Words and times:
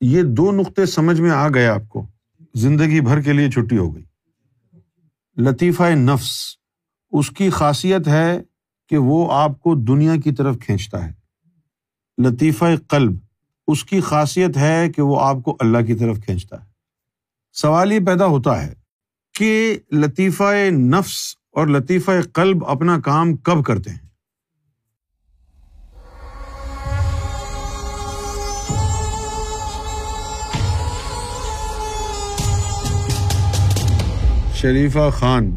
یہ 0.00 0.22
دو 0.22 0.52
نقطے 0.52 0.86
سمجھ 0.86 1.20
میں 1.20 1.30
آ 1.30 1.48
گئے 1.48 1.66
آپ 1.66 1.88
کو۔ 1.88 2.06
زندگی 2.54 3.00
بھر 3.00 3.20
کے 3.20 3.32
لیے 3.32 3.50
چھٹی 3.50 3.78
ہو 3.78 3.94
گئی۔ 3.94 4.04
لطیفہ 5.36 5.82
نفس، 5.82 6.56
اس 7.12 7.30
کی 7.30 7.50
خاصیت 7.50 8.08
ہے 8.08 8.42
کہ 8.88 8.98
وہ 8.98 9.32
آپ 9.32 9.60
کو 9.60 9.74
دنیا 9.74 10.16
کی 10.16 10.32
طرف 10.32 10.56
کھینچتا 10.60 11.06
ہے۔ 11.06 11.12
لطیفہ 12.22 12.64
قلب، 12.88 13.12
اس 13.66 13.84
کی 13.84 14.00
خاصیت 14.00 14.56
ہے 14.56 14.92
کہ 14.92 15.02
وہ 15.02 15.20
آپ 15.20 15.36
کو 15.44 15.56
اللہ 15.60 15.78
کی 15.86 15.94
طرف 15.94 16.18
کھینچتا 16.24 16.64
ہے۔ 16.64 16.68
سوال 17.52 17.92
یہ 17.92 18.00
پیدا 18.06 18.26
ہوتا 18.26 18.66
ہے 18.66 18.74
کہ 19.38 19.78
لطیفہ 19.92 20.70
نفس 20.70 21.34
اور 21.52 21.66
لطیفہ 21.66 22.10
قلب 22.32 22.64
اپنا 22.64 23.00
کام 23.00 23.36
کب 23.36 23.64
کرتے 23.64 23.90
ہیں؟ 23.90 24.05
شریفہ 34.66 35.10
خان، 35.12 35.56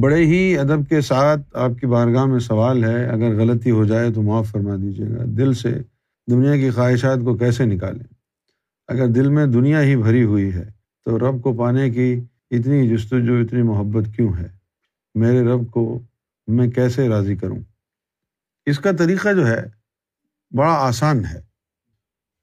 بڑے 0.00 0.26
ہی 0.26 0.58
ادب 0.58 0.88
کے 0.88 1.00
ساتھ 1.00 1.40
آپ 1.52 1.70
کی 1.80 1.86
بارگاہ 1.86 2.24
میں 2.24 2.38
سوال 2.38 2.84
ہے، 2.84 3.06
اگر 3.06 3.40
غلطی 3.40 3.70
ہو 3.70 3.84
جائے 3.84 4.12
تو 4.12 4.22
معاف 4.22 4.50
فرما 4.50 4.76
دیجیے 4.76 5.06
گا۔ 5.06 5.24
دل 5.26 5.52
سے 5.54 5.70
دنیا 6.30 6.56
کی 6.56 6.70
خواہشات 6.70 7.18
کو 7.24 7.36
کیسے 7.36 7.64
نکالیں؟ 7.64 8.04
اگر 8.88 9.06
دل 9.06 9.28
میں 9.28 9.46
دنیا 9.46 9.82
ہی 9.82 9.96
بھری 9.96 10.24
ہوئی 10.24 10.54
ہے 10.54 10.64
تو 11.04 11.18
رب 11.18 11.42
کو 11.42 11.52
پانے 11.52 11.90
کی 11.90 12.20
اتنی 12.50 12.88
جستجو، 12.88 13.34
اتنی 13.34 13.62
محبت 13.62 14.04
کیوں 14.16 14.32
ہے؟ 14.38 14.48
میرے 15.14 15.44
رب 15.44 15.70
کو 15.70 15.98
میں 16.46 16.68
کیسے 16.68 17.08
راضی 17.08 17.36
کروں؟ 17.36 17.58
اس 18.66 18.78
کا 18.78 18.92
طریقہ 18.92 19.32
جو 19.32 19.46
ہے، 19.46 19.62
بڑا 20.56 20.72
آسان 20.72 21.24
ہے۔ 21.24 21.40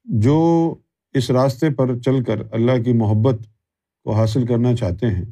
جو 0.06 0.76
اس 1.14 1.32
راستے 1.32 1.70
پر 1.70 2.00
چل 2.00 2.24
کر 2.24 2.36
اللہ 2.52 2.84
کی 2.86 2.94
محبت 2.94 3.36
کو 4.04 4.12
حاصل 4.14 4.46
کرنا 4.46 4.76
چاہتے 4.76 5.08
ہیں 5.08 5.26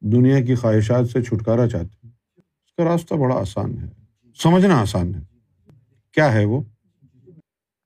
دنیا 0.00 0.40
کی 0.40 0.54
خواہشات 0.54 1.10
سے 1.10 1.22
چھٹکارا 1.22 1.68
چاہتے 1.68 2.06
ہیں۔ 2.06 2.10
اس 2.36 2.72
کا 2.76 2.84
راستہ 2.84 3.14
بڑا 3.14 3.34
آسان 3.34 3.78
ہے۔ 3.78 3.88
سمجھنا 4.36 4.80
آسان 4.80 5.14
ہے۔ 5.14 5.20
کیا 6.12 6.32
ہے 6.32 6.44
وہ؟ 6.44 6.62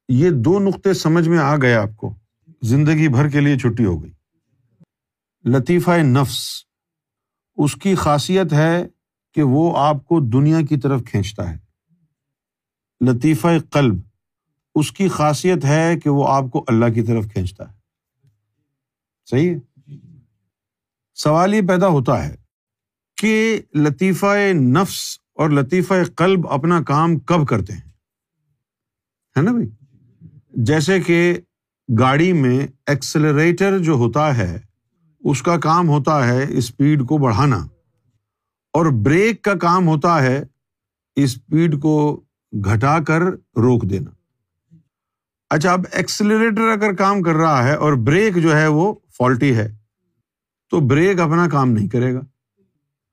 یہ 0.08 0.30
دو 0.30 0.58
نقطے 0.58 0.92
سمجھ 0.92 1.28
میں 1.28 1.38
آ 1.38 1.56
گئے 1.56 1.74
آپ 1.74 1.96
کو۔ 1.96 2.14
زندگی 2.62 3.08
بھر 3.08 3.28
کے 3.28 3.40
لیے 3.40 3.58
چھٹی 3.58 3.84
ہو 3.84 4.02
گئی۔ 4.02 4.12
لطیفہ 5.44 5.90
نفس۔ 5.90 6.64
اس 7.56 7.74
کی 7.74 7.94
خاصیت 7.94 8.52
ہے 8.52 8.86
کہ 9.34 9.42
وہ 9.42 9.78
آپ 9.78 9.96
کو 10.06 10.20
دنیا 10.20 10.60
کی 10.68 10.76
طرف 10.76 11.00
کھینچتا 11.06 11.50
ہے۔ 11.50 11.58
لطیفہ 13.08 13.48
قلب۔ 13.70 13.94
اس 14.74 14.92
کی 14.92 15.08
خاصیت 15.08 15.64
ہے 15.64 16.00
کہ 16.00 16.10
وہ 16.10 16.28
آپ 16.28 16.44
کو 16.52 16.64
اللہ 16.68 16.92
کی 16.94 17.02
طرف 17.02 17.24
کھینچتا 17.32 17.72
ہے۔ 17.72 17.74
صحیح 19.30 19.54
ہے؟ 19.54 19.71
سوال 21.22 21.54
یہ 21.54 21.60
پیدا 21.68 21.88
ہوتا 21.88 22.24
ہے 22.26 22.34
کہ 23.18 23.60
لطیفہ 23.74 24.34
نفس 24.52 24.98
اور 25.34 25.50
لطیفہ 25.50 25.94
قلب 26.16 26.46
اپنا 26.48 26.80
کام 26.82 27.18
کب 27.20 27.46
کرتے 27.48 27.72
ہیں؟ 27.72 27.90
ہے 29.36 29.42
نا 29.42 29.52
بھائی؟ 29.52 29.68
جیسے 30.64 31.00
کہ 31.00 31.18
گاڑی 31.88 32.32
میں 32.32 32.66
ایکسلریٹر 32.86 33.78
جو 33.78 33.92
ہوتا 33.94 34.36
ہے، 34.36 34.58
اس 35.22 35.42
کا 35.42 35.56
کام 35.60 35.88
ہوتا 35.88 36.26
ہے 36.26 36.44
اسپیڈ 36.58 37.04
کو 37.06 37.18
بڑھانا، 37.18 37.56
اور 38.74 38.86
بریک 39.04 39.42
کا 39.42 39.54
کام 39.58 39.88
ہوتا 39.88 40.20
ہے 40.22 40.42
اسپیڈ 41.16 41.80
کو 41.80 41.94
گھٹا 42.52 42.98
کر 43.06 43.22
روک 43.58 43.82
دینا۔ 43.90 44.10
اچھا 45.50 45.72
اب 45.72 45.84
ایکسلریٹر 45.92 46.68
اگر 46.72 46.94
کام 46.94 47.22
کر 47.22 47.34
رہا 47.34 47.62
ہے 47.64 47.74
اور 47.76 47.92
بریک 48.06 48.36
جو 48.42 48.56
ہے 48.56 48.66
وہ 48.68 48.92
فالٹی 49.18 49.54
ہے 49.56 49.68
تو 50.72 50.80
بریک 50.80 51.20
اپنا 51.20 51.48
کام 51.48 51.70
نہیں 51.70 51.88
کرے 51.88 52.14
گا۔ 52.14 52.20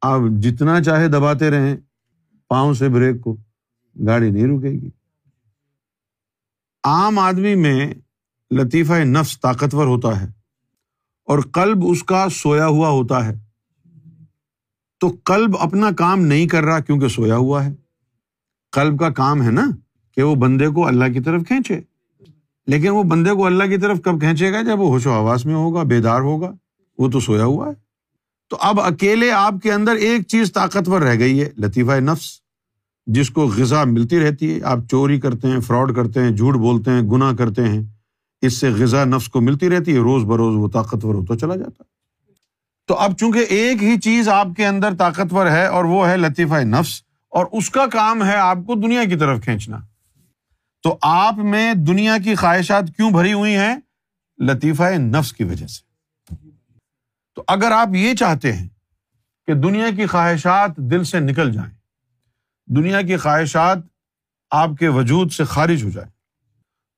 آپ 0.02 0.20
جتنا 0.40 0.84
چاہے 0.84 1.08
دباتے 1.08 1.50
رہیں، 1.50 1.78
پاؤں 2.48 2.74
سے 2.74 2.90
بریک 2.90 3.22
کو 3.22 3.38
گاڑی 4.08 4.32
نہیں 4.32 4.44
رکے 4.44 4.70
گی۔ 4.70 4.90
عام 6.84 7.20
آدمی 7.20 7.56
میں 7.56 7.94
لطیفہ 8.52 8.94
نفس 8.94 9.40
طاقتور 9.42 9.86
ہوتا 9.86 10.22
ہے 10.22 10.28
اور 11.26 11.40
کلب 11.54 11.78
اس 11.84 12.04
کا 12.04 12.28
سویا 12.30 12.68
ہوا 12.68 12.90
ہوتا 12.90 13.26
ہے۔ 13.26 13.40
تو 15.00 15.10
کلب 15.10 15.58
اپنا 15.60 15.92
کام 15.92 16.20
نہیں 16.20 16.48
کر 16.48 16.64
رہا 16.64 16.80
کیونکہ 16.80 17.08
سویا 17.08 17.38
ہوا 17.38 17.66
ہے۔ 17.66 17.74
کلب 18.72 19.00
کا 19.00 19.10
کام 19.10 19.42
ہے 19.42 19.52
نا 19.52 19.72
کہ 20.12 20.24
وہ 20.24 20.36
بندے 20.36 20.68
کو 20.68 20.88
اللہ 20.88 21.14
کی 21.14 21.20
طرف 21.20 21.42
کھینچے۔ 21.48 21.82
لیکن 22.68 22.90
وہ 22.90 23.04
بندے 23.04 23.32
کو 23.32 23.46
اللہ 23.46 23.64
کی 23.64 23.78
طرف 23.78 24.02
کب 24.02 24.20
کھینچے 24.20 24.54
گا؟ 24.54 24.62
جب 24.62 24.80
وہ 24.80 24.88
ہوش 24.88 25.08
و 25.08 25.14
آواس 25.14 25.46
میں 25.46 25.56
ہوگا، 25.56 25.84
بیدار 25.84 26.22
ہوگا۔ 26.22 26.52
وہ 27.00 27.10
تو 27.10 27.20
سویا 27.20 27.46
ہوا 27.46 27.68
ہے۔ 27.68 27.74
تو 28.50 28.58
اب 28.60 28.82
اکیلے 28.82 29.32
آپ 29.32 29.54
کے 29.64 29.74
اندر 29.74 29.96
ایک 29.96 30.28
چیز 30.28 30.54
طاقتور 30.54 31.02
رہ 31.02 31.20
گئی 31.20 31.42
ہے، 31.42 31.50
لطیفہ 31.58 32.00
نفس، 32.00 32.40
جس 33.08 33.30
کو 33.30 33.48
غذا 33.48 33.84
ملتی 33.84 34.20
رہتی 34.20 34.54
ہے۔ 34.54 34.64
آپ 34.64 34.80
چوری 34.92 35.20
کرتے 35.20 35.48
ہیں، 35.48 35.60
فراڈ 35.60 35.96
کرتے 35.96 36.24
ہیں، 36.24 36.32
جھوٹ 36.32 36.56
بولتے 36.56 36.92
ہیں، 36.92 37.02
گناہ 37.02 37.34
کرتے 37.36 37.68
ہیں۔ 37.70 37.84
اس 38.42 38.54
سے 38.54 38.70
غذا 38.70 39.04
نفس 39.06 39.30
کو 39.30 39.42
ملتی 39.42 39.70
رہتی 39.70 39.94
ہے، 39.94 39.98
روز 39.98 40.24
بروز 40.24 40.56
وہ 40.56 40.70
طاقتور 40.70 41.16
ہوتا 41.16 41.38
چلا 41.38 41.56
جاتا۔ 41.56 41.84
تو 42.88 42.96
اب 42.96 43.18
چونکہ 43.18 43.40
ایک 43.50 43.84
ہی 43.84 44.00
چیز 44.00 44.30
آپ 44.30 44.48
کے 44.58 44.66
اندر 44.66 44.96
طاقتور 44.96 45.46
ہے 45.46 45.66
اور 45.66 45.86
وہ 45.86 46.08
ہے 46.08 46.18
لطیفہ 46.18 46.56
نفس، 46.56 47.02
اور 47.30 47.46
اس 47.52 47.70
کا 47.70 47.86
کام 47.86 48.24
ہے 48.24 48.36
آپ 48.36 48.58
کو 48.68 48.76
دنیا 48.76 49.04
کی 49.04 49.16
طرف 49.16 49.44
کھینچنا۔ 49.44 49.78
تو 50.84 50.98
آپ 51.02 51.38
میں 51.38 51.74
دنیا 51.74 52.18
کی 52.24 52.36
خواہشات 52.36 52.84
کیوں 52.96 53.12
بھری 53.12 53.34
ہوئی 53.34 53.56
ہیں؟ 53.56 53.76
لطیفہ 54.40 54.84
نفس 54.84 55.34
کی 55.34 55.44
وجہ 55.44 55.68
سے۔ 55.68 55.89
تو 57.40 57.44
اگر 57.48 57.72
آپ 57.72 57.88
یہ 57.96 58.14
چاہتے 58.14 58.54
ہیں 58.54 58.68
کہ 59.48 59.54
دنیا 59.54 59.90
کی 59.96 60.06
خواہشات 60.06 60.78
دل 60.78 61.04
سے 61.04 61.20
نکل 61.20 61.52
جائیں، 61.52 61.74
دنیا 62.68 63.02
کی 63.02 63.18
خواہشات 63.18 63.78
آپ 64.52 64.70
کے 64.80 64.88
وجود 64.88 65.32
سے 65.32 65.44
خارج 65.44 65.84
ہو 65.84 65.90
جائے 65.90 66.10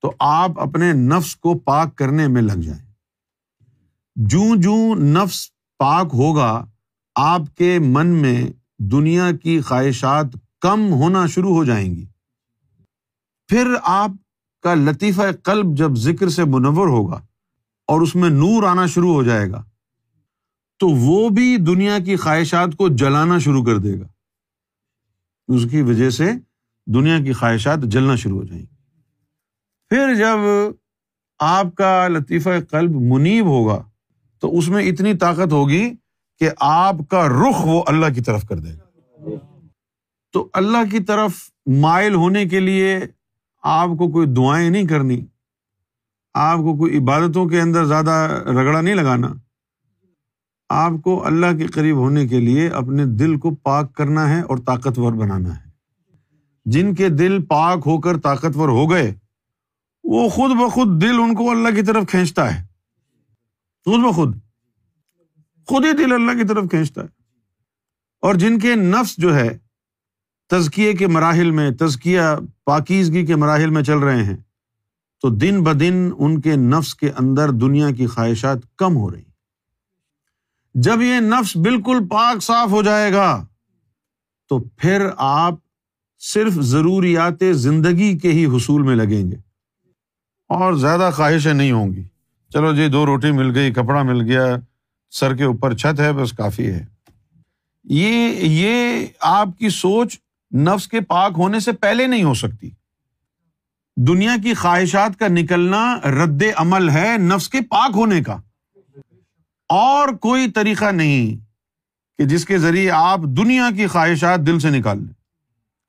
تو 0.02 0.14
آپ 0.20 0.60
اپنے 0.60 0.94
نفس 0.94 1.36
کو 1.36 1.58
پاک 1.60 1.96
کرنے 1.96 2.28
میں 2.28 2.42
لگ 2.42 2.62
جائیں۔ 2.62 2.94
جوں 4.16 4.56
جوں 4.56 4.96
نفس 4.96 5.52
پاک 5.78 6.08
ہوگا، 6.14 6.66
آپ 7.16 7.42
کے 7.56 7.80
من 7.80 8.08
میں 8.08 8.44
دنیا 8.80 9.32
کی 9.44 9.62
خواہشات 9.62 10.26
کم 10.62 10.94
ہونا 10.94 11.28
شروع 11.28 11.56
ہو 11.56 11.64
جائیں 11.64 11.96
گی۔ 11.96 12.06
پھر 13.48 13.76
آپ 13.84 14.12
کا 14.62 14.74
لطیفہ 14.74 15.32
قلب 15.44 15.78
جب 15.78 15.96
ذکر 15.96 16.30
سے 16.30 16.44
منور 16.44 16.88
ہوگا 16.88 17.22
اور 17.88 18.02
اس 18.02 18.16
میں 18.16 18.30
نور 18.30 18.64
آنا 18.64 18.86
شروع 18.86 19.14
ہو 19.14 19.24
جائے 19.24 19.52
گا 19.52 19.64
تو 20.82 20.90
وہ 20.90 21.30
بھی 21.30 21.58
دنیا 21.58 22.00
کی 22.00 22.16
خواہشات 22.16 22.70
کو 22.78 22.88
جلانا 22.90 23.40
شروع 23.40 23.64
کر 23.64 23.78
دے 23.78 24.00
گا۔ 24.00 24.08
اس 25.48 25.72
کی 25.72 25.82
وجہ 25.82 26.10
سے 26.10 26.32
دنیا 26.88 27.20
کی 27.20 27.34
خواہشات 27.34 27.80
جلنا 27.82 28.16
شروع 28.16 28.38
ہو 28.38 28.44
جائیں 28.44 28.62
گی۔ 28.62 28.76
پھر 29.90 30.16
جب 30.16 30.38
آپ 31.40 31.66
کا 31.76 32.08
لطیفہ 32.08 32.50
قلب 32.70 32.92
منیب 32.96 33.46
ہوگا 33.46 33.84
تو 34.40 34.58
اس 34.58 34.68
میں 34.68 34.84
اتنی 34.84 35.14
طاقت 35.14 35.52
ہوگی 35.52 35.94
کہ 36.40 36.50
آپ 36.60 36.96
کا 37.10 37.28
رخ 37.28 37.66
وہ 37.66 37.84
اللہ 37.88 38.14
کی 38.16 38.22
طرف 38.22 38.44
کر 38.44 38.60
دے 38.60 38.70
گا۔ 38.70 38.86
تو 40.32 40.50
اللہ 40.54 40.92
کی 40.92 41.00
طرف 41.00 41.32
مائل 41.66 42.14
ہونے 42.14 42.46
کے 42.46 42.60
لیے 42.60 43.00
آپ 43.64 43.88
کو 43.88 44.12
کوئی 44.12 44.28
دعائیں 44.28 44.70
نہیں 44.70 44.88
کرنی۔ 44.88 45.26
آپ 46.34 46.58
کو 46.58 46.78
کوئی 46.78 46.98
عبادتوں 46.98 47.46
کے 47.46 47.62
اندر 47.62 47.86
زیادہ 47.86 48.44
رگڑا 48.46 48.82
نہیں 48.82 48.96
لگانا۔ 48.96 49.34
آپ 50.74 50.92
کو 51.04 51.26
اللہ 51.26 51.58
کے 51.58 51.68
قریب 51.68 51.96
ہونے 51.96 52.28
کے 52.28 52.40
لیے 52.40 52.68
اپنے 52.68 53.06
دل 53.06 53.38
کو 53.38 53.56
پاک 53.56 53.96
کرنا 53.96 54.30
ہے 54.30 54.42
اور 54.42 54.58
طاقتور 54.58 55.14
بنانا 55.14 55.58
ہے۔ 55.58 55.70
جن 56.66 56.96
کے 56.96 57.10
دل 57.10 57.46
پاک 57.46 57.80
ہو 57.86 58.02
کر 58.02 58.18
طاقتور 58.18 58.70
ہو 58.70 58.92
گئے، 58.92 59.14
وہ 60.04 60.30
خود 60.30 60.52
بخود 60.52 61.02
دل 61.02 61.20
ان 61.20 61.36
کو 61.36 61.52
اللہ 61.52 61.76
کی 61.76 61.82
طرف 61.82 62.04
کھینچتا 62.08 62.56
ہے۔ 62.56 62.66
خود 63.86 64.00
بخود۔ 64.00 64.36
خود 65.68 65.86
ہی 65.86 65.92
دل 65.92 66.14
اللہ 66.14 66.32
کی 66.32 66.48
طرف 66.48 66.64
کھینچتا 66.70 67.02
ہے۔ 67.02 67.08
اور 68.22 68.36
جن 68.36 68.60
کے 68.60 68.76
نفس 68.76 69.18
جو 69.18 69.36
ہے، 69.36 69.58
تزکیے 70.50 70.94
کے 70.94 71.08
مراحل 71.08 71.52
میں، 71.52 71.72
تزکیہ 71.72 72.22
پاکیزگی 72.66 73.26
کے 73.26 73.36
مراحل 73.36 73.70
میں 73.70 73.84
چل 73.84 73.98
رہے 73.98 74.24
ہیں، 74.24 74.38
تو 75.22 75.30
دن 75.30 75.64
بدن 75.64 76.10
ان 76.18 76.42
کے 76.42 76.56
نفس 76.56 76.96
کے 76.96 77.12
اندر 77.12 77.52
دنیا 77.52 77.92
کی 77.92 78.08
خواہشات 78.08 78.58
کم 78.78 78.96
ہو 78.96 79.12
رہی 79.12 79.31
جب 80.74 81.02
یہ 81.02 81.20
نفس 81.20 81.58
بالکل 81.58 82.08
پاک 82.10 82.44
صاف 82.44 82.70
ہو 82.70 82.82
جائے 82.82 83.14
گا، 83.14 83.46
تو 84.50 84.60
پھر 84.60 85.08
آپ 85.18 85.54
صرف 86.20 86.54
ضروریات 86.54 87.44
زندگی 87.52 88.18
کے 88.18 88.32
ہی 88.32 88.46
حصول 88.46 88.82
میں 88.82 88.96
لگیں 88.96 89.32
گے۔ 89.32 89.36
اور 90.50 90.74
زیادہ 90.74 91.10
خواہشیں 91.14 91.54
نہیں 91.54 91.72
ہوں 91.72 91.94
گی۔ 91.94 92.04
چلو 92.54 92.76
جی 92.76 92.88
دو 92.88 93.06
روٹی 93.06 93.32
مل 93.32 93.56
گئی، 93.56 93.74
کپڑا 93.74 94.04
مل 94.04 94.22
گیا، 94.22 94.46
سر 95.12 95.36
کے 95.36 95.44
اوپر 95.44 95.76
چھت 95.76 96.00
ہے، 96.00 96.14
بس 96.14 96.34
کافی 96.34 96.68
ہے۔ 96.68 96.86
یہ 97.84 98.30
یہ 98.40 99.08
آپ 99.22 99.48
کی 99.60 99.70
سوچ 99.70 100.20
نفس 100.56 100.88
کے 100.88 101.02
پاک 101.02 101.32
ہونے 101.38 101.60
سے 101.60 101.72
پہلے 101.72 102.08
نہیں 102.08 102.24
ہو 102.24 102.34
سکتی۔ 102.34 102.70
دنیا 103.98 104.36
کی 104.44 104.54
خواہشات 104.54 105.20
کا 105.20 105.28
نکلنا 105.28 106.00
رد 106.00 106.44
عمل 106.56 106.90
ہے 106.90 107.18
نفس 107.18 107.50
کے 107.50 107.62
پاک 107.62 107.92
ہونے 107.96 108.24
کا۔ 108.24 108.38
اور 109.72 110.10
کوئی 110.10 110.52
طریقہ 110.52 110.92
نہیں 110.92 111.46
کہ 112.18 112.26
جس 112.26 112.46
کے 112.46 112.58
ذریعے 112.58 112.92
آپ 112.92 113.20
دنیا 113.20 113.70
کی 113.76 113.88
خواہشات 113.88 114.48
دل 114.48 114.60
سے 114.60 114.70
نکال 114.70 114.98
لیں۔ 114.98 115.14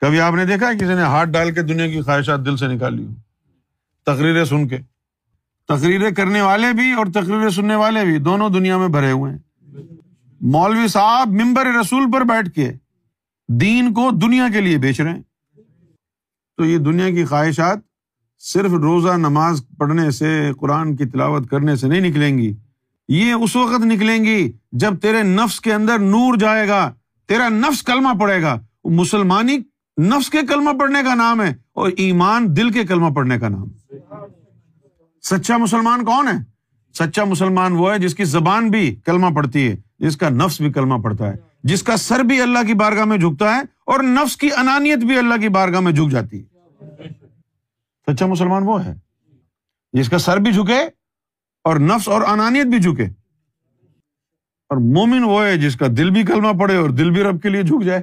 کبھی 0.00 0.20
آپ 0.20 0.34
نے 0.34 0.44
دیکھا 0.44 0.72
کسی 0.72 0.94
نے 0.94 1.02
ہاتھ 1.02 1.28
ڈال 1.28 1.54
کے 1.54 1.62
دنیا 1.62 1.86
کی 1.86 2.00
خواہشات 2.00 2.46
دل 2.46 2.56
سے 2.56 2.66
نکالی 2.66 3.04
ہوں 3.04 3.14
تقریریں 4.06 4.44
سن 4.44 4.68
کے۔ 4.68 4.78
تقریریں 5.68 6.10
کرنے 6.10 6.40
والے 6.40 6.72
بھی 6.72 6.92
اور 6.92 7.06
تقریریں 7.06 7.48
سننے 7.48 7.74
والے 7.74 8.04
بھی 8.04 8.18
دونوں 8.18 8.50
دنیا 8.50 8.78
میں 8.78 8.88
بھرے 8.88 9.10
ہوئے 9.10 9.32
ہیں۔ 9.32 9.38
مولوی 10.40 10.88
صاحب 10.88 11.28
ممبر 11.28 11.66
رسول 11.66 12.10
پر 12.12 12.20
بیٹھ 12.20 12.50
کے 12.50 12.72
دین 13.48 13.92
کو 13.92 14.10
دنیا 14.22 14.48
کے 14.52 14.60
لیے 14.60 14.78
بیچ 14.78 15.00
رہے 15.00 15.10
ہیں۔ 15.10 15.22
تو 16.56 16.64
یہ 16.64 16.78
دنیا 16.78 17.10
کی 17.10 17.24
خواہشات 17.24 17.78
صرف 18.38 18.70
روزہ 18.70 19.16
نماز 19.16 19.62
پڑھنے 19.78 20.10
سے، 20.10 20.50
قرآن 20.58 20.96
کی 20.96 21.04
تلاوت 21.04 21.48
کرنے 21.48 21.76
سے 21.76 21.88
نہیں 21.88 22.00
نکلیں 22.00 22.38
گی۔ 22.38 22.54
یہ 23.08 23.32
اس 23.32 23.56
وقت 23.56 23.84
نکلیں 23.84 24.24
گی 24.24 24.52
جب 24.72 24.98
تیرے 24.98 25.22
نفس 25.22 25.60
کے 25.60 25.72
اندر 25.72 25.98
نور 25.98 26.36
جائے 26.36 26.68
گا، 26.68 26.92
تیرا 27.28 27.48
نفس 27.48 27.82
کلمہ 27.82 28.18
پڑے 28.20 28.42
گا۔ 28.42 28.60
مسلمانی 28.84 29.58
نفس 30.02 30.30
کے 30.30 30.38
کلمہ 30.48 30.70
پڑھنے 30.78 30.98
کا 31.04 31.14
نام 31.14 31.42
ہے 31.42 31.54
اور 31.72 31.90
ایمان 31.96 32.56
دل 32.56 32.70
کے 32.70 32.84
کلمہ 32.84 33.10
پڑھنے 33.10 33.38
کا 33.38 33.48
نام۔ 33.48 33.68
سچا 35.22 35.56
مسلمان 35.56 36.04
کون 36.04 36.28
ہے؟ 36.28 36.38
سچا 36.94 37.24
مسلمان 37.24 37.72
وہ 37.72 37.92
ہے 37.92 37.98
جس 37.98 38.14
کی 38.14 38.24
زبان 38.24 38.70
بھی 38.70 38.94
کلمہ 38.94 39.26
پڑتی 39.34 39.68
ہے، 39.68 39.76
جس 39.98 40.16
کا 40.16 40.28
نفس 40.28 40.60
بھی 40.60 40.72
کلمہ 40.72 40.94
پڑتا 40.94 41.28
ہے، 41.28 41.36
جس 41.62 41.82
کا 41.82 41.96
سر 41.96 42.20
بھی 42.20 42.40
اللہ 42.40 42.58
کی 42.66 42.74
بارگاہ 42.74 43.04
میں 43.04 43.18
جھکتا 43.18 43.56
ہے 43.56 43.60
اور 43.86 44.00
نفس 44.00 44.36
کی 44.36 44.48
انانیت 44.56 44.98
بھی 44.98 45.18
اللہ 45.18 45.34
کی 45.40 45.48
بارگاہ 45.48 45.80
میں 45.80 45.92
جھک 45.92 46.10
جاتی 46.10 46.42
ہے۔ 46.42 46.52
سچا 48.06 48.26
مسلمان 48.26 48.62
وہ 48.62 48.84
ہے 48.84 48.94
جس 49.92 50.08
کا 50.08 50.18
سر 50.18 50.36
بھی 50.36 50.52
جھکے 50.52 50.80
اور 51.64 51.76
نفس 51.76 52.08
اور 52.08 52.22
انانیت 52.22 52.66
بھی 52.66 52.78
جھکے 52.78 53.04
اور 54.68 54.76
مومن 54.76 55.24
وہ 55.24 55.44
ہے 55.44 55.56
جس 55.56 55.76
کا 55.76 55.86
دل 55.96 56.10
بھی 56.10 56.22
کلمہ 56.22 56.58
پڑے 56.60 56.76
اور 56.76 56.90
دل 56.90 57.10
بھی 57.10 57.22
رب 57.22 57.42
کے 57.42 57.48
لیے 57.48 57.62
جھک 57.62 57.84
جائے۔ 57.84 58.02